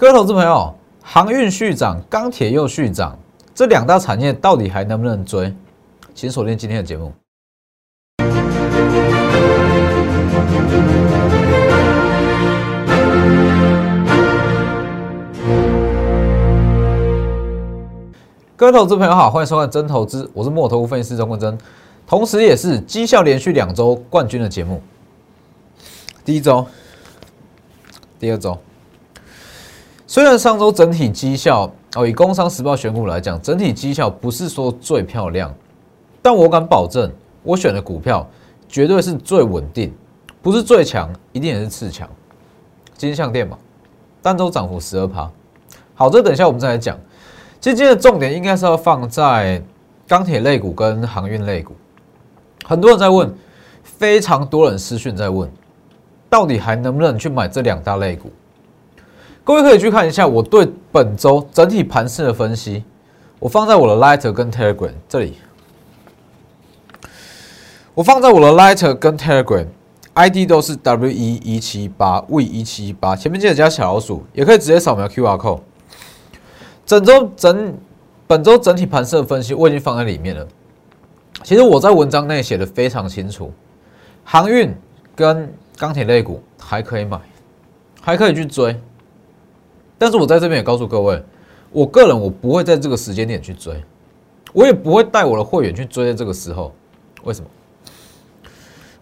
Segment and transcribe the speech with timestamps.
[0.00, 3.18] 各位投资朋友，航运续涨，钢铁又续涨，
[3.54, 5.54] 这两大产业到底还能不能追？
[6.14, 7.12] 请锁定今天的节目。
[18.56, 21.58] 各位投资朋友好，欢迎收看《真投资》，我是墨头分析师钟坤真，
[22.06, 24.80] 同时也是绩效连续两周冠军的节目。
[26.24, 26.66] 第一周，
[28.18, 28.56] 第二周，
[30.10, 35.54] 虽然上周整体绩效哦，以《工商时报》选股来讲，整体绩效不是说最漂亮，
[36.20, 37.08] 但我敢保证，
[37.44, 38.28] 我选的股票
[38.68, 39.94] 绝对是最稳定，
[40.42, 42.10] 不是最强，一定也是次强。
[42.96, 43.56] 金项店嘛，
[44.20, 45.30] 单周涨幅十二趴。
[45.94, 46.98] 好，这等一下我们再来讲。
[47.60, 49.62] 其实今天的重点应该是要放在
[50.08, 51.72] 钢铁类股跟航运类股。
[52.64, 53.32] 很多人在问，
[53.84, 55.48] 非常多人私讯在问，
[56.28, 58.28] 到底还能不能去买这两大类股？
[59.42, 62.84] 各位可以去看一下我对本周整体盘势的分析，
[63.38, 65.38] 我放在我的 Lighter 跟 Telegram 这里，
[67.94, 69.66] 我放在我的 Lighter 跟 Telegram
[70.14, 75.60] ID 都是 W 一一七八 V 一七一八，前面记得加小老鼠，也可以直接扫描 QR code。
[76.84, 77.74] 整周整
[78.26, 80.46] 本周整体盘势的分析我已经放在里面了。
[81.42, 83.52] 其实我在文章内写的非常清楚，
[84.24, 84.74] 航运
[85.16, 87.18] 跟钢铁类股还可以买，
[88.00, 88.78] 还可以去追。
[90.00, 91.22] 但是我在这边也告诉各位，
[91.70, 93.74] 我个人我不会在这个时间点去追，
[94.54, 96.72] 我也不会带我的会员去追在这个时候。
[97.24, 97.46] 为什么？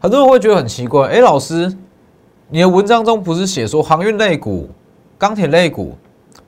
[0.00, 1.72] 很多人会觉得很奇怪，哎，老师，
[2.48, 4.68] 你的文章中不是写说航运类股、
[5.16, 5.96] 钢铁类股？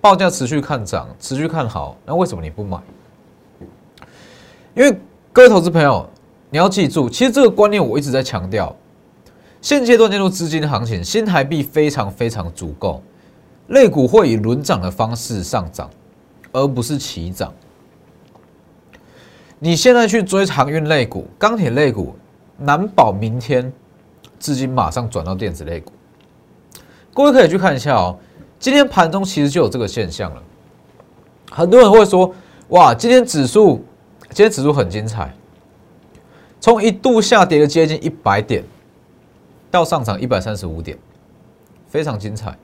[0.01, 2.77] 报价持续看涨，持续看好，那为什么你不买？
[4.75, 4.99] 因为
[5.33, 6.09] 各位投资朋友，
[6.51, 8.75] 你要记住，其实这个观念我一直在强调。
[9.61, 13.01] 现阶段进入资金行情，新台币非常非常足够，
[13.71, 15.89] 类股会以轮涨的方式上涨，
[16.51, 17.53] 而不是齐涨。
[19.61, 22.17] 你现在去追航运类股、钢铁类股，
[22.57, 23.73] 难保明天
[24.41, 25.93] 资金马上转到电子类股。
[27.15, 28.19] 各位可以去看一下哦。
[28.59, 30.43] 今天盘中其实就有这个现象了，
[31.53, 32.35] 很多人会说
[32.71, 33.85] ：“哇，今天指数，
[34.31, 35.33] 今天指数很精彩，
[36.61, 38.65] 从一度下跌了接近一百点，
[39.71, 40.99] 到上涨一百三十五点，
[41.87, 42.59] 非常精彩。”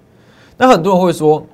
[0.57, 1.45] 那很多人会说，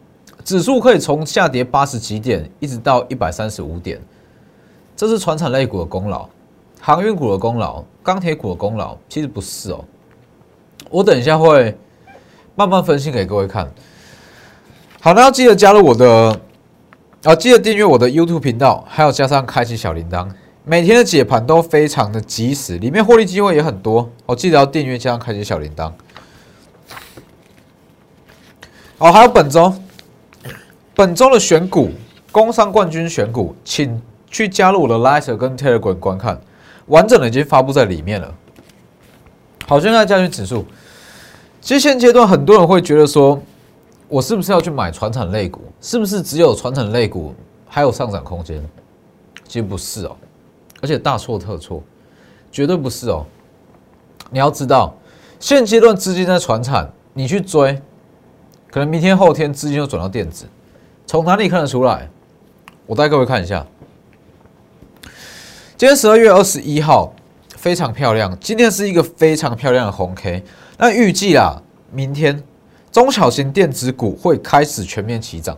[0.44, 4.00] 指数可以从下跌八十几点，一直到一百三十五点，
[4.96, 6.28] 这是船产类股的功劳，
[6.80, 9.84] 航运股的功劳，钢铁股的功劳，其实不是哦。
[10.90, 11.76] 我等一下会
[12.54, 13.68] 慢慢分析给各位看。
[15.00, 16.40] 好，那要记得加入我的，
[17.24, 20.28] 啊，记得订阅我的 YouTube 频道，还有加上开启小铃铛，
[20.64, 24.08] 每天的解盘都非常的及时，里面获利机会也很多。
[24.26, 25.90] 我记得要订阅加上开启小铃铛。
[29.02, 29.74] 哦，还有本周，
[30.94, 31.90] 本周的选股，
[32.30, 36.40] 工商冠军选股，请去加入我的 Lighter 跟 Telegram 观看，
[36.86, 38.32] 完整的已经发布在里面了。
[39.66, 40.64] 好，现在加权指数，
[41.60, 43.42] 其实现阶段很多人会觉得说。
[44.08, 45.62] 我是不是要去买船产类股？
[45.80, 47.34] 是不是只有船产类股
[47.66, 48.62] 还有上涨空间？
[49.48, 50.14] 其实不是哦，
[50.82, 51.82] 而且大错特错，
[52.50, 53.24] 绝对不是哦。
[54.28, 54.94] 你要知道，
[55.40, 57.80] 现阶段资金在船产，你去追，
[58.72, 60.46] 可能明天后天资金又转到电子，
[61.06, 62.08] 从哪里看得出来？
[62.86, 63.66] 我带各位看一下，
[65.76, 67.14] 今天十二月二十一号
[67.54, 70.42] 非常漂亮，今天是一个非常漂亮的红 K。
[70.78, 72.42] 那预计啊，明天。
[72.90, 75.56] 中小型电子股会开始全面起涨，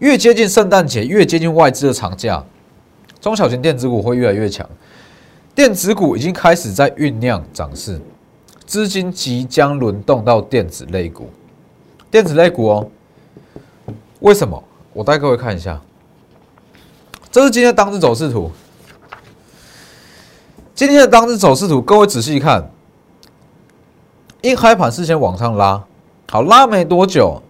[0.00, 2.44] 越接近圣诞节，越接近外资的长假，
[3.22, 4.68] 中小型电子股会越来越强。
[5.54, 7.98] 电子股已经开始在酝酿涨势，
[8.66, 11.30] 资金即将轮动到电子类股。
[12.14, 12.88] 电子类股哦，
[14.20, 14.62] 为什么？
[14.92, 15.80] 我带各位看一下，
[17.32, 18.52] 这是今天的当日走势图。
[20.76, 22.70] 今天的当日走势图，各位仔细看，
[24.42, 25.82] 一开盘是先往上拉。
[26.30, 27.42] 好，拉没多久，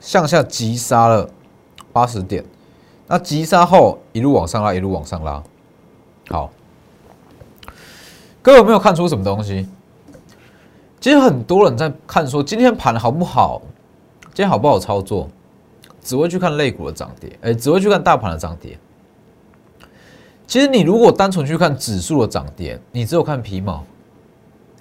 [0.00, 1.30] 向下急杀了
[1.92, 2.44] 八十点，
[3.06, 5.40] 那急杀后一路往上拉，一路往上拉。
[6.28, 6.50] 好，
[8.42, 9.68] 各位有没有看出什么东西？
[11.00, 13.62] 其实很多人在看说今天盘好不好，
[14.32, 15.28] 今天好不好操作，
[16.00, 18.78] 只会去看类股的涨跌，哎，只会去看大盘的涨跌。
[20.46, 23.84] 其实你如果单纯去看指数的涨跌，你只有看皮毛，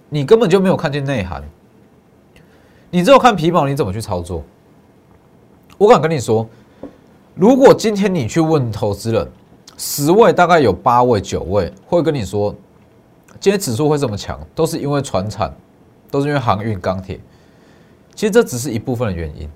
[0.09, 1.43] 你根本就没有看见内涵。
[2.91, 4.43] 你只有看皮毛，你怎么去操作？
[5.77, 6.47] 我敢跟你说，
[7.35, 9.27] 如果今天你去问投资人，
[9.77, 12.55] 十位大概有八位、九位会跟你说，
[13.39, 15.53] 今天指数会这么强，都是因为船产，
[16.09, 17.19] 都是因为航运、钢铁。
[18.19, 19.49] 其实这只是一部分的原因。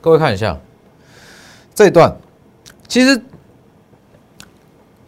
[0.00, 0.56] 各位看一下
[1.74, 2.16] 这一段，
[2.86, 3.20] 其实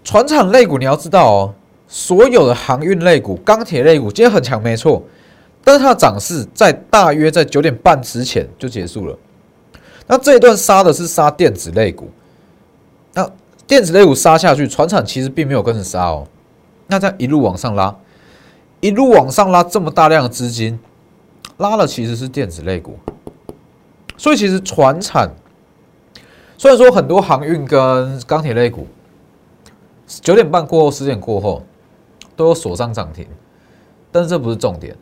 [0.02, 1.54] 船厂类股你要知道哦，
[1.86, 5.04] 所有的航运类股、钢铁类股今天很强，没错，
[5.62, 9.16] 但是它的涨势在大约在九点半之前就结束了。
[10.08, 12.10] 那这一段杀的是杀电子类股，
[13.14, 13.30] 那
[13.68, 16.26] 电子类股杀下去，船厂其实并没有跟着杀哦。
[16.88, 17.96] 那这样一路往上拉，
[18.80, 20.76] 一路往上拉，这么大量的资金
[21.58, 22.98] 拉了，其实是电子类股。
[24.16, 25.30] 所以其实船产
[26.56, 28.86] 虽然说很多航运跟钢铁类股
[30.06, 31.62] 九点半过后、十点过后
[32.34, 33.26] 都有锁上涨停，
[34.10, 34.96] 但是这不是重点，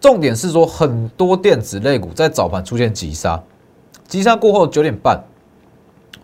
[0.00, 3.42] 重点是说很多电子类股在早盘出现急杀。
[4.06, 5.24] 急杀过后九点半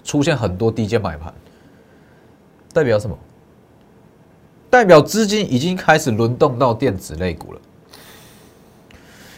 [0.04, 1.32] 出现很多低阶买盘，
[2.72, 3.19] 代表什么？
[4.70, 7.60] 代表资金已经开始轮动到电子类股了。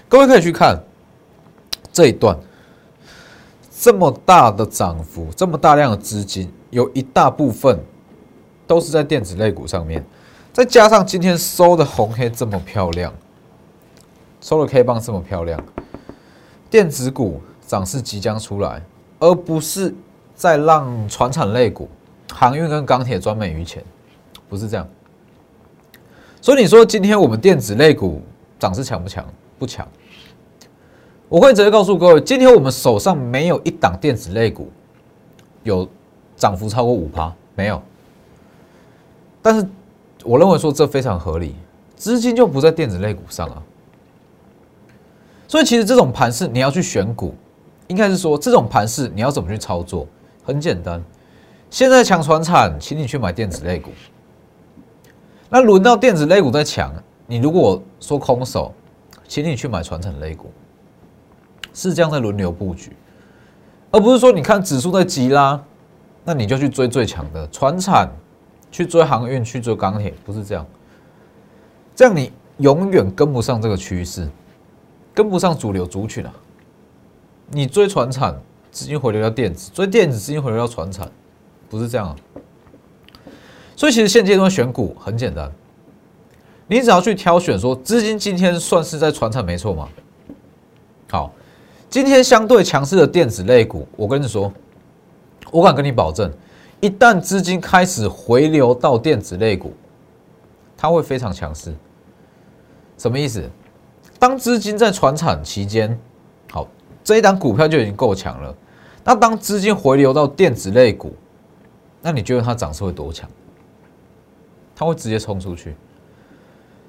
[0.09, 0.79] 各位可以去看
[1.93, 2.39] 这一段，
[3.79, 7.79] 这么大的涨幅，这么大量的资金，有一大部分
[8.67, 10.05] 都是在电子类股上面，
[10.53, 13.13] 再加上今天收的红黑这么漂亮，
[14.41, 15.63] 收的 K 棒这么漂亮，
[16.71, 17.41] 电子股。
[17.67, 18.83] 涨势即将出来，
[19.19, 19.93] 而不是
[20.35, 21.89] 在让船产类股、
[22.31, 23.83] 航运跟钢铁专美于前，
[24.51, 24.87] 不是这样。
[26.43, 28.21] 所以你说今天我们电子类股
[28.59, 29.25] 涨势强不强？
[29.65, 29.89] 不抢。
[31.31, 34.69] 我会直接告诉各位，今天我们手上没有一档电子类股
[35.63, 35.89] 有
[36.37, 37.83] 涨幅超过五趴，没有。
[39.41, 39.67] 但是
[40.23, 41.55] 我认为说这非常合理，
[41.97, 43.63] 资金就不在电子类股上啊。
[45.49, 47.35] 所以其实这种盘是你要去选股。
[47.89, 50.07] 应该是说，这种盘势你要怎么去操作？
[50.45, 51.03] 很简单，
[51.71, 53.91] 现在抢船产，请你去买电子类股。
[55.49, 56.93] 那轮到电子类股在抢，
[57.27, 58.73] 你如果说空手，
[59.27, 60.53] 请你去买船产类股，
[61.73, 62.93] 是这样在轮流布局，
[63.91, 65.63] 而不是说你看指数在急拉，
[66.25, 68.11] 那你就去追最强的船产，
[68.71, 70.67] 去追航运，去追钢铁，不是这样。
[71.97, 74.29] 这样你永远跟不上这个趋势，
[75.15, 76.33] 跟不上主流族群啊。
[77.51, 78.35] 你追船产，
[78.71, 81.11] 资金回流到电子；追电子，资金回流到船产，
[81.69, 82.17] 不是这样啊。
[83.77, 85.51] 所以其实现阶段选股很简单，
[86.67, 89.89] 你只要去挑选说资金今天算是在船产没错吗？
[91.11, 91.33] 好，
[91.91, 94.53] 今天相对强势的电子类股，我跟你说，
[95.51, 96.33] 我敢跟你保证，
[96.81, 99.73] 一旦资金开始回流到电子类股，
[100.77, 101.75] 它会非常强势。
[102.97, 103.49] 什么意思？
[104.19, 105.99] 当资金在船产期间。
[106.51, 106.67] 好
[107.03, 108.55] 这一档股票就已经够强了，
[109.05, 111.15] 那当资金回流到电子类股，
[112.01, 113.29] 那你觉得它涨势会多强？
[114.75, 115.77] 它会直接冲出去。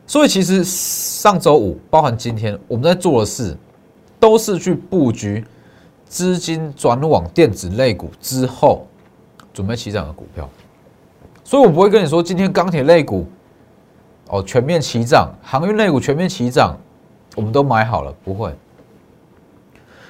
[0.07, 3.57] 所以其实上周五，包含今天我们在做的事，
[4.19, 5.43] 都是去布局
[6.07, 8.85] 资金转往电子类股之后
[9.51, 10.47] 准备起涨的股票。
[11.43, 13.27] 所以我不会跟你说今天钢铁类股
[14.29, 16.77] 哦全面齐涨，航运类股全面齐涨，
[17.35, 18.53] 我们都买好了，不会。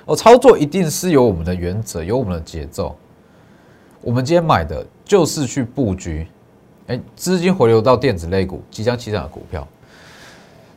[0.06, 2.95] 哦，操作一定是有我们的原则，有我们的节奏。
[4.01, 6.27] 我们今天买的就是去布局，
[6.88, 9.68] 哎，资金回流到电子类股即将起涨的股票。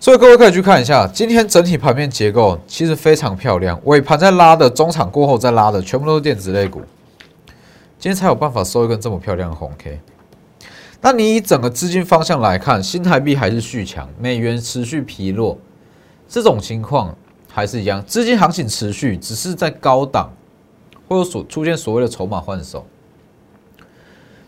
[0.00, 3.80] 所以各位可以去看一下，今天整体盘面结构其实非常漂亮。
[3.84, 6.80] 尾盘在拉的，中场过后再拉的，全部都是电子类股。
[7.98, 10.00] 今天才有办法收一根这么漂亮的红 K。
[11.00, 15.58] 那你以整个资金方向来看，新台币还是续强，美元持续疲弱，
[16.28, 17.14] 这种情况。
[17.50, 20.30] 还是一样，资金行情持续，只是在高档，
[21.08, 22.86] 或者所出现所谓的筹码换手，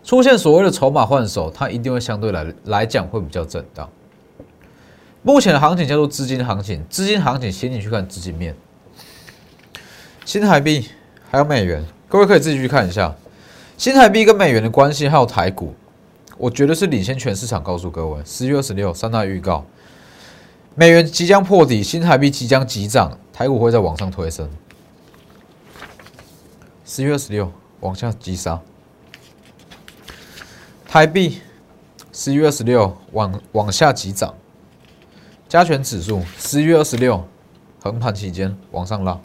[0.04, 3.88] 出现所谓的筹码换手，它一定会相对来来讲会比较震荡。
[5.22, 8.54] 目前的行情叫做资金行情，资金行情，请你去看资金面，
[10.24, 10.88] 新台币
[11.30, 13.14] 还有美元，各位可以自己去看一下。
[13.76, 15.74] 新台币跟美元的关系，还有台股，
[16.38, 19.64] 我觉得是领先全市场，告诉各位，十月二十六三大预告。
[20.74, 24.48] 美元即将破底，新台币即将急涨，台股会在往上推升。
[26.86, 28.60] 十月二十六往下急杀，
[30.88, 31.40] 台币
[32.10, 34.34] 十一月二十六往往下急涨，
[35.50, 37.20] 加权指数十一月二十六
[37.82, 39.18] 横盘期间往上拉。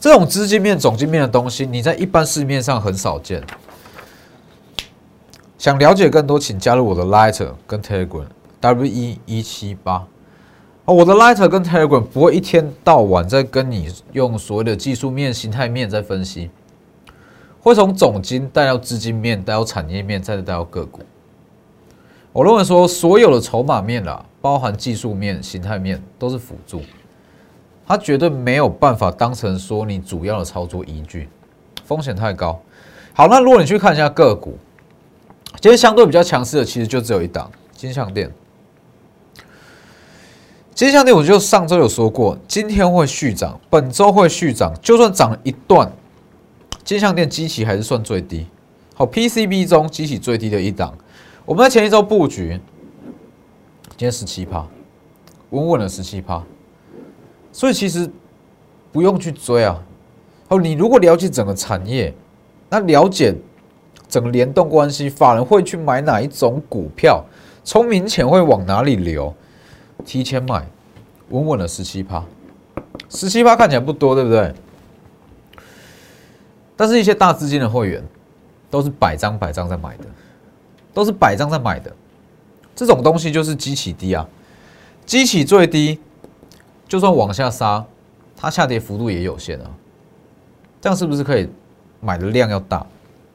[0.00, 3.44] 这种资金面、总金面的东西，你在一般市面上很少见。
[5.58, 8.24] 想了解更多，请加入我的 Lighter 跟 Telegram。
[8.60, 10.06] W 一一七八，
[10.86, 16.48] 我的 Lighter 跟 Telegram 不会一天到晚在跟你用所谓的技术面、形态面在分析，
[17.60, 21.00] 会从总金带到资金面，带到产业面，再带到个股。
[22.32, 26.82] 我认为说所有的筹码面啦，包含技术面、形态面都是辅助。
[27.86, 31.28] 它绝对没有办法当成说你主要的操作依据，
[31.84, 32.60] 风险太高。
[33.12, 34.56] 好，那如果你去看一下个股，
[35.60, 38.30] 今天相对比较强势的，其实就只有一档金项店。
[40.72, 45.90] 金项店，我就上周有说过，今天会续涨，本周会续涨，就算涨了一段，
[46.84, 48.46] 金项店机器还是算最低。
[48.94, 50.96] 好，PCB 中机器最低的一档，
[51.44, 52.58] 我们在前一周布局，
[54.00, 54.66] 今天十七趴，
[55.50, 56.42] 稳稳的十七趴，
[57.52, 58.10] 所以其实
[58.90, 59.78] 不用去追啊。
[60.48, 62.14] 哦，你如果了解整个产业，
[62.70, 63.34] 那了解
[64.08, 67.22] 整个联动关系，法人会去买哪一种股票，
[67.62, 69.34] 聪明钱会往哪里流？
[70.06, 70.66] 提前买，
[71.28, 72.24] 稳稳的十七趴，
[73.10, 74.54] 十七趴看起来不多，对不对？
[76.74, 78.02] 但是，一些大资金的会员
[78.70, 80.06] 都是百张百张在买的，
[80.94, 81.94] 都是百张在买的。
[82.80, 84.26] 这种东西就是基企低啊，
[85.04, 86.00] 基企最低，
[86.88, 87.84] 就算往下杀，
[88.34, 89.70] 它下跌幅度也有限啊。
[90.80, 91.46] 这样是不是可以
[92.00, 92.86] 买的量要大？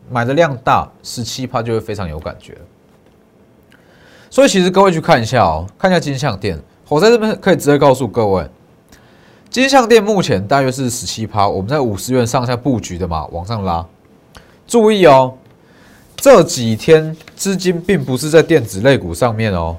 [0.09, 2.57] 买的量大，十七趴就会非常有感觉。
[4.31, 6.59] 所以其实各位去看一下哦，看一下金项店，
[6.89, 8.49] 我在这边可以直接告诉各位，
[9.51, 13.85] 金项店目前大约是十七趴，我们在五十元上下布局的嘛，往上拉。
[14.65, 15.37] 注意哦，
[16.25, 19.77] 这几天资金并不是在电子类股上面哦，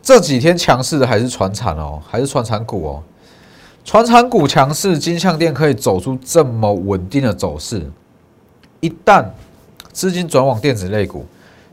[0.00, 3.02] 这几天强势的还是船产哦，还是船产股哦，
[3.84, 7.84] 船产股强势，金项店可以走出这么稳定的走势，
[8.78, 9.26] 一旦。
[9.92, 11.26] 资金转往电子类股，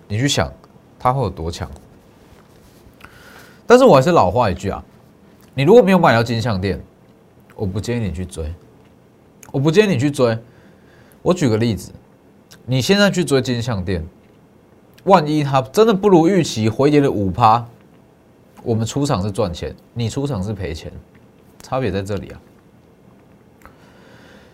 [0.08, 0.52] 你去想
[0.98, 1.70] 它会有多强？
[3.68, 4.84] 但是我还是老话一句啊，
[5.54, 6.84] 你如果没有买到金项店，
[7.56, 8.52] 我不建议你去追，
[9.52, 10.38] 我不建议你去追。
[11.22, 11.92] 我举个例子，
[12.66, 14.04] 你现在去追金项店，
[15.04, 17.64] 万一它真的不如预期，回跌了五趴，
[18.64, 20.92] 我们出场是赚钱，你出场是赔钱，
[21.62, 22.42] 差别在这里啊。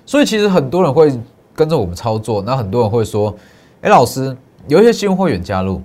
[0.05, 1.17] 所以其实很多人会
[1.53, 3.33] 跟着我们操作，那很多人会说。
[3.81, 4.35] 哎，老师，
[4.67, 5.79] 有一些新会员加入，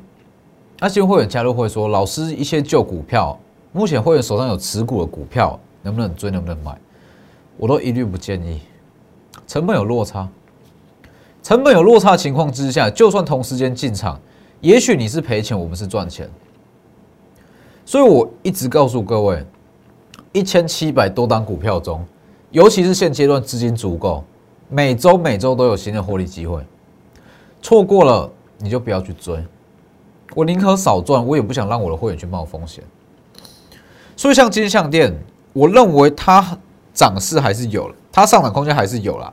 [0.81, 3.38] 那新会员加入会说，老师一些旧股票，
[3.71, 6.75] 目前会员手上有持股的股票，能不能追，能不能买？
[7.59, 8.62] 我都一律不建议，
[9.47, 10.29] 成本有落差，
[11.43, 14.21] 成本有落差情况之下，就算同时间进场，
[14.61, 16.31] 也许你是赔钱，我们是赚钱。
[17.85, 19.45] 所以我一直告诉各位，
[20.33, 22.05] 一千七百多单股票中，
[22.51, 24.25] 尤其是现阶段资金足够，
[24.69, 26.65] 每周每周都有新的获利机会。
[27.61, 29.45] 错过了你就不要去追，
[30.35, 32.83] 我宁可少赚，我也不想让我的会员去冒风险。
[34.17, 35.12] 所以像金项店，
[35.53, 36.57] 我认为它
[36.95, 39.31] 涨势还是有了，它上涨空间还是有啦。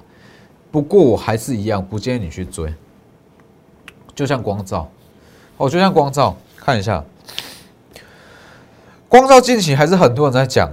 [0.71, 2.73] 不过我还是一样不建议你去追。
[4.15, 4.89] 就像光照，
[5.57, 7.03] 哦，就像光照，看一下，
[9.07, 10.69] 光照近期还是很多人在讲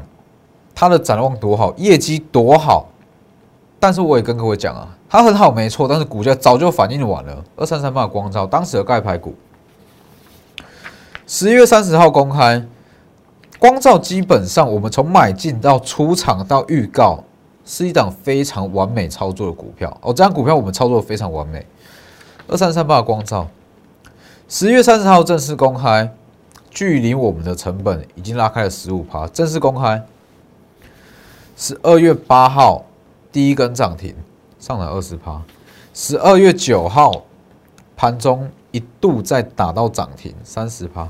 [0.74, 2.88] 它的展望多好，业绩多好，
[3.78, 4.88] 但是我也跟各位讲啊。
[5.08, 7.44] 它很好，没错，但是股价早就反应完了。
[7.54, 9.36] 二三三八光照，当时的盖牌股，
[11.28, 12.66] 十一月三十号公开，
[13.60, 17.22] 光照基本上我们从买进到出场到预告，
[17.66, 19.90] 是一档非常完美操作的股票。
[20.00, 21.66] 哦，这张股票我们操作非常完美。
[22.48, 23.46] 二三三八光照，
[24.48, 26.10] 十月三十号正式公开，
[26.70, 29.26] 距离我们的成本已经拉开了十五趴。
[29.26, 30.02] 正式公开，
[31.56, 32.86] 十二月八号
[33.30, 34.14] 第一根涨停。
[34.58, 35.42] 上了二十趴，
[35.94, 37.24] 十二月九号
[37.94, 41.08] 盘中一度再打到涨停三十趴。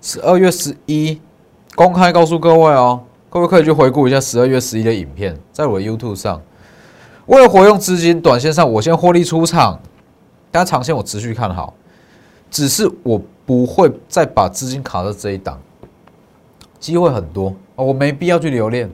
[0.00, 1.20] 十二月十一
[1.74, 6.42] 公开告诉各位哦，各位可以去回顾一下十二月十一的影片，在我的 YouTube 上。
[7.26, 9.78] 为了活用资金，短线上我先获利出场，
[10.50, 11.72] 但长线我持续看好，
[12.50, 15.60] 只是我不会再把资金卡在这一档，
[16.80, 18.90] 机会很多我没必要去留恋。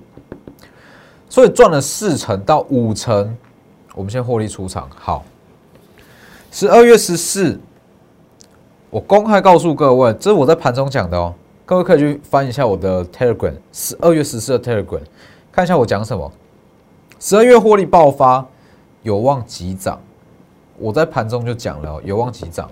[1.31, 3.35] 所以赚了四成到五成，
[3.95, 4.87] 我们先获利出场。
[4.95, 5.25] 好，
[6.53, 7.59] 十二月十四，
[8.91, 11.35] 我公开告诉各位，这是我在盘中讲的哦。
[11.67, 15.01] 各位可以去翻一下我的 Telegram，十二月十四的 Telegram，
[15.51, 16.33] 看一下我讲什么。
[17.19, 18.47] 十二月获利爆发，
[19.03, 20.01] 有望急涨。
[20.79, 22.71] 我在盘中就讲了，有望急涨。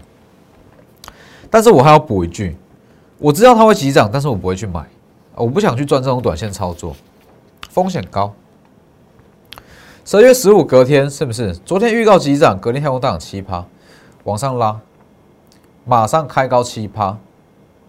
[1.50, 2.56] 但是我还要补一句，
[3.18, 4.86] 我知道它会急涨，但是我不会去买，
[5.34, 6.94] 我不想去赚这种短线操作，
[7.70, 8.32] 风险高。
[10.04, 11.52] 十二月十五隔天是不是？
[11.64, 13.66] 昨天预告急涨，隔天天空大涨七趴，
[14.22, 14.80] 往上拉，
[15.84, 17.18] 马上开高七趴。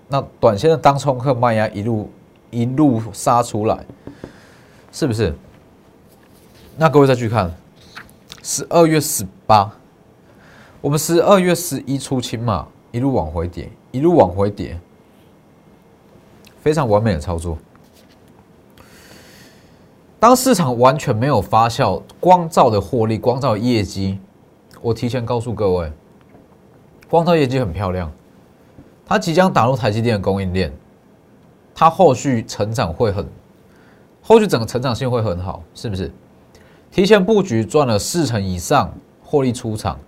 [0.07, 2.09] 那短线的当冲客卖压一路
[2.51, 3.85] 一路杀出来，
[4.91, 5.33] 是不是？
[6.77, 7.53] 那各位再去看，
[8.43, 9.71] 十二月十八，
[10.81, 14.79] 我们十二月十一出清嘛，一路往回跌，一路往回跌。
[16.62, 17.57] 非常完美的操作。
[20.19, 24.19] 当市场完全没有发酵，光照的获利、光照业绩，
[24.81, 25.91] 我提前告诉各位，
[27.07, 28.12] 光照业绩很漂亮，
[29.05, 30.74] 它即将打入台积电的供应链，
[31.74, 33.25] 它后续成长会很，
[34.21, 36.12] 后续整个成长性会很好，是不是？
[36.91, 38.91] 提前布局赚了四成以上
[39.24, 40.00] 获利出场，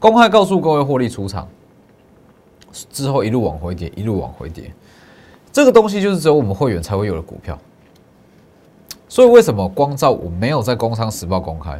[0.00, 1.46] 公开告诉各位获利出场
[2.90, 4.72] 之后一路往回跌，一路往回跌，
[5.52, 7.58] 这个东西就是只有我们会员才会有的股票。
[9.08, 11.78] 所以为什么光照我没有在《工商时报》公开？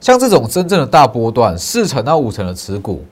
[0.00, 3.04] 像这种真正的大波段，四成到五成的持股，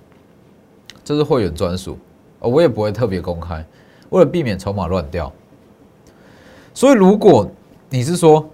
[1.04, 1.98] 这是会员专属，
[2.40, 3.64] 而我也不会特别公开，
[4.08, 5.30] 为了避免筹码乱掉。
[6.72, 7.48] 所以如果
[7.90, 8.48] 你是说，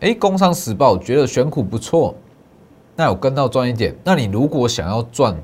[0.00, 2.14] 哎，《工商时报》觉得选股不错，
[2.94, 5.34] 那有跟到赚一点，那你如果想要赚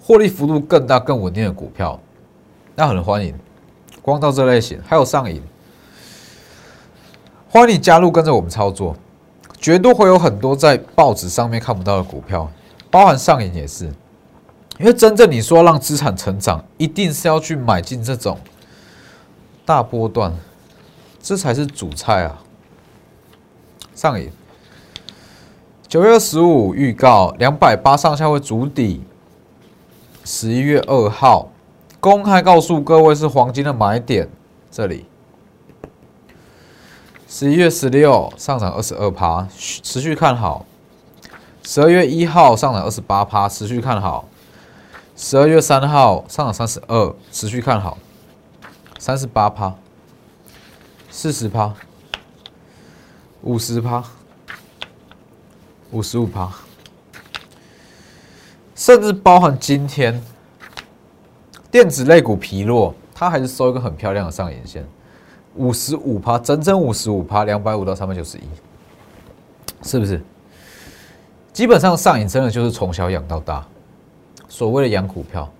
[0.00, 2.00] 获利幅度更大、更稳定的股票，
[2.74, 3.34] 那很欢迎。
[4.02, 5.40] 光照这类型还有上瘾。
[7.48, 8.96] 欢迎你加入，跟着我们操作，
[9.58, 12.50] 绝对会有很多在报纸上面看不到的股票，
[12.90, 13.92] 包含上影也是。
[14.78, 18.38] 因为真正你说让资产成长，一定是要去买进这种
[19.64, 20.34] 大波段，
[21.22, 22.40] 这才是主菜啊。
[23.94, 24.32] 上影，
[25.86, 29.04] 九月十五预告两百八上下会筑底，
[30.24, 31.50] 十一月二号
[32.00, 34.28] 公开告诉各位是黄金的买点，
[34.70, 35.06] 这里。
[37.28, 40.66] 十一月十六上涨二十二趴，持续看好。
[41.62, 44.28] 十二月一号上涨二十八趴，持续看好。
[45.16, 47.96] 十二月三号上涨三十二，持续看好。
[48.98, 49.74] 三十八趴，
[51.10, 51.72] 四十趴，
[53.42, 54.02] 五十趴，
[55.90, 56.50] 五十五趴，
[58.74, 60.20] 甚至包含今天
[61.70, 64.84] 电子类股疲弱，它还是收一个很漂亮的上影线。
[65.54, 68.42] 五十五趴，整整五十五趴，两百五到三百九十一，
[69.82, 70.20] 是不是？
[71.52, 73.64] 基本上上瘾真的就是从小养到大，
[74.48, 75.50] 所谓的养股票，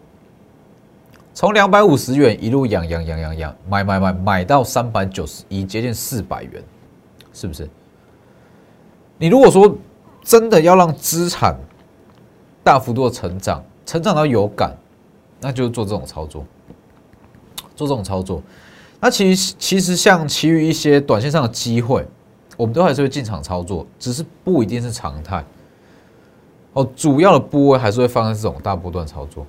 [1.32, 6.62] 从两百五十元一路养养养养养，买买买买到三百九十一，接近四百元，
[7.32, 7.68] 是不是？
[9.18, 9.76] 你如果说
[10.22, 11.56] 真的要让资产
[12.62, 14.76] 大幅度的成长，成长到有感，
[15.40, 16.44] 那就做这种操作，
[17.74, 18.42] 做这种操作。
[19.00, 22.06] 那其实其实像其余一些短线上的机会，
[22.56, 25.44] 我们都还是会进场操作，只是不一定是常态。
[26.74, 29.46] 哦，主要的部位还是会放在这种大波段操作。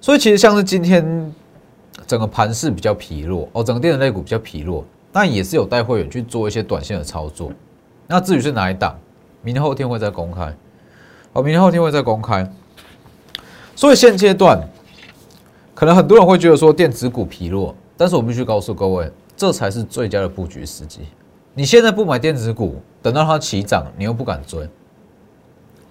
[0.00, 1.32] 所以其实像是今天
[2.06, 7.50] 整个盘势比较疲弱，哦，整个电子类股比较疲弱，那也是有带会员去做一些短线的操作。
[8.06, 8.98] 那至于是哪一档，
[9.42, 10.54] 明天后天会再公开。
[11.32, 12.50] 哦，明天后天会再公开。
[13.74, 14.60] 所以现阶段，
[15.74, 17.74] 可能很多人会觉得说电子股疲弱。
[17.96, 21.02] 但是我必须告诉各位，这才是最佳的布局时机。
[21.54, 24.66] 你现在不买电子股，等到它起涨，你又不敢追；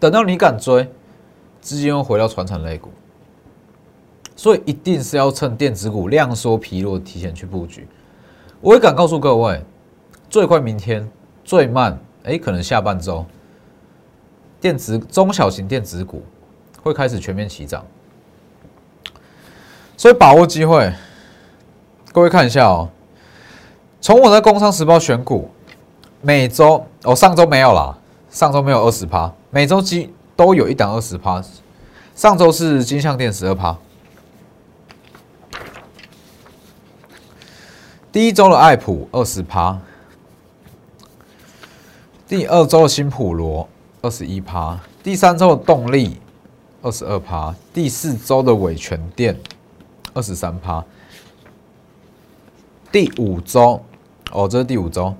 [0.02, 0.90] 等到你敢追，
[1.62, 2.90] 资金又回到传产类股。
[4.36, 7.88] 所以一定是要趁电子股量缩疲弱，提前去布局。
[8.62, 9.64] 我也敢告诉各位，
[10.28, 11.08] 最快明天，
[11.44, 13.24] 最慢哎，可能下半周，
[14.60, 16.24] 电子中小型电子股
[16.82, 17.86] 会开始全面起涨。
[19.96, 20.92] 所以把握机会。
[22.12, 22.90] 各位看一下哦，
[24.02, 25.52] 从我在《工商时报》选股，
[26.22, 27.96] 每周哦，上周没有啦，
[28.32, 31.44] 上周没有二十趴，每周基都有一档二十趴。
[32.16, 33.78] 上周是金相电十二趴，
[38.10, 39.82] 第一周的爱普二十趴，
[42.26, 43.68] 第二周的新普罗
[44.02, 46.22] 二十一趴，第三周的动力
[46.82, 49.38] 二十二趴，第四周的伟全店
[50.14, 50.84] 二十三趴。
[52.92, 53.84] 第五周，
[54.32, 55.14] 哦，这是第五周，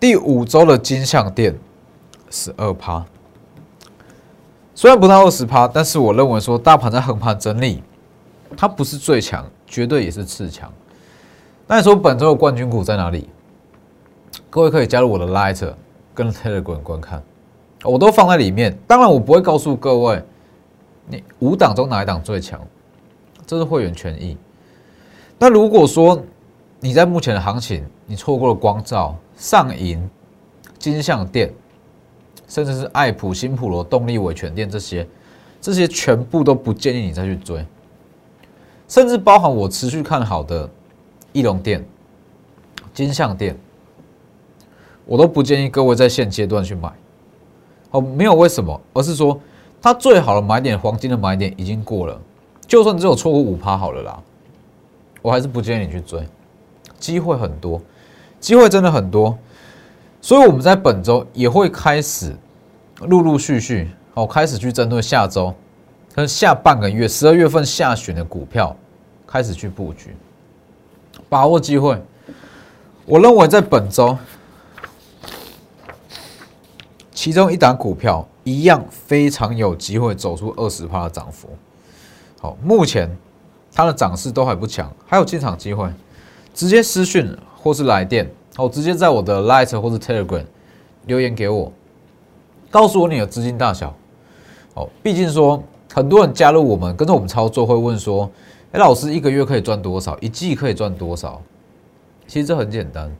[0.00, 1.58] 第五周的金项店
[2.36, 3.02] 十二趴，
[4.74, 7.82] 虽然不到二十趴，但是我认为说大盘在横盘整理，
[8.54, 10.70] 它不是最强，绝对也是次强。
[11.66, 13.30] 那你说本周的冠军股在哪里？
[14.50, 15.66] 各位可以加入我的 Light
[16.12, 17.22] 跟 Telegram 观看，
[17.82, 18.78] 我都放在里面。
[18.86, 20.22] 当然，我不会告诉各位
[21.08, 22.60] 你五档中哪一档最强，
[23.46, 24.36] 这是会员权益。
[25.38, 26.22] 那如果说，
[26.80, 30.08] 你在目前的行情，你错过了光照、上银、
[30.78, 31.50] 金相电，
[32.48, 35.06] 甚至是爱普、新普罗、动力、伟全电这些，
[35.60, 37.64] 这些全部都不建议你再去追，
[38.88, 40.68] 甚至包含我持续看好的
[41.32, 41.84] 翼龙店、
[42.94, 43.58] 金象店，
[45.04, 46.92] 我都不建议各位在现阶段去买。
[47.90, 49.40] 哦，没有为什么，而是说
[49.80, 52.20] 它最好的买点、黄金的买点已经过了，
[52.66, 54.22] 就算只有错过五趴好了啦。
[55.22, 56.24] 我还是不建议你去追，
[56.98, 57.80] 机会很多，
[58.38, 59.36] 机会真的很多，
[60.20, 62.34] 所以我们在本周也会开始
[63.02, 65.54] 陆陆续续哦，开始去针对下周
[66.14, 68.74] 跟下半个月十二月份下旬的股票
[69.26, 70.16] 开始去布局，
[71.28, 72.02] 把握机会。
[73.04, 74.18] 我认为在本周，
[77.12, 81.48] 其中一档股票一样非常有机会走出二十趴的涨幅。
[82.40, 83.14] 好，目前
[83.72, 85.88] 它的涨势都还不强，还有进场机会。
[86.52, 90.44] 直接私讯或是来电，哦，直接在我的 Light 或是 Telegram
[91.06, 91.70] 留言给我，
[92.70, 93.94] 告诉我你的资金大小。
[94.74, 98.30] 哦，毕竟说很多人加入我们，跟着我们操作，会问说
[98.72, 100.18] ：“哎，老师一个月可以赚多少？
[100.20, 101.40] 一季可以赚多少？”
[102.26, 103.14] 其实这很简单，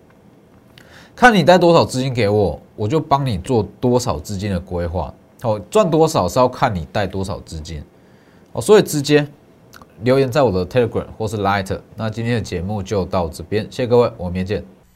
[1.14, 5.14] 看你带多少资金给我，我就帮你做多少资金的规划。
[5.42, 7.82] 哦，赚多少是要看你带多少资金。
[8.52, 9.26] 哦，所以直接
[10.02, 11.78] 留言在我的 Telegram 或是 Light。
[11.94, 14.75] 那今天的节目就到这边，谢谢各位，我们明天见。